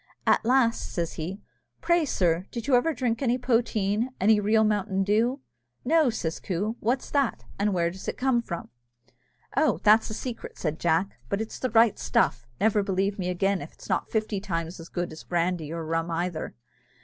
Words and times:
At 0.25 0.43
last 0.43 0.91
says 0.93 1.13
he, 1.13 1.43
"Pray, 1.79 2.05
sir, 2.05 2.47
did 2.49 2.65
you 2.65 2.73
ever 2.73 2.91
drink 2.91 3.21
any 3.21 3.37
poteen? 3.37 4.09
any 4.19 4.39
real 4.39 4.63
mountain 4.63 5.03
dew?" 5.03 5.41
"No," 5.85 6.09
says 6.09 6.39
Coo; 6.39 6.75
"what's 6.79 7.11
that, 7.11 7.43
and 7.59 7.71
where 7.71 7.91
does 7.91 8.07
it 8.07 8.17
come 8.17 8.41
from?" 8.41 8.69
"Oh, 9.55 9.79
that's 9.83 10.09
a 10.09 10.15
secret," 10.15 10.57
said 10.57 10.79
Jack, 10.79 11.19
"but 11.29 11.39
it's 11.39 11.59
the 11.59 11.69
right 11.69 11.99
stuff 11.99 12.47
never 12.59 12.81
believe 12.81 13.19
me 13.19 13.29
again, 13.29 13.61
if 13.61 13.77
'tis 13.77 13.89
not 13.89 14.09
fifty 14.09 14.39
times 14.39 14.79
as 14.79 14.89
good 14.89 15.11
as 15.11 15.23
brandy 15.23 15.71
or 15.71 15.85
rum 15.85 16.09
either. 16.09 16.55